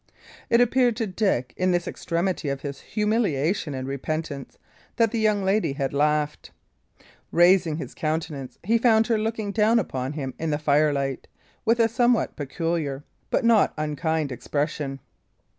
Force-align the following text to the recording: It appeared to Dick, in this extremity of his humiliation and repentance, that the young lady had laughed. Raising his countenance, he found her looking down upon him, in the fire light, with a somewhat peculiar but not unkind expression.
It 0.49 0.59
appeared 0.59 0.95
to 0.95 1.05
Dick, 1.05 1.53
in 1.57 1.69
this 1.69 1.87
extremity 1.87 2.49
of 2.49 2.61
his 2.61 2.81
humiliation 2.81 3.75
and 3.75 3.87
repentance, 3.87 4.57
that 4.95 5.11
the 5.11 5.19
young 5.19 5.43
lady 5.45 5.73
had 5.73 5.93
laughed. 5.93 6.49
Raising 7.31 7.77
his 7.77 7.93
countenance, 7.93 8.57
he 8.63 8.79
found 8.79 9.05
her 9.05 9.19
looking 9.19 9.51
down 9.51 9.77
upon 9.77 10.13
him, 10.13 10.33
in 10.39 10.49
the 10.49 10.57
fire 10.57 10.91
light, 10.91 11.27
with 11.65 11.79
a 11.79 11.87
somewhat 11.87 12.35
peculiar 12.35 13.03
but 13.29 13.45
not 13.45 13.75
unkind 13.77 14.31
expression. 14.31 14.99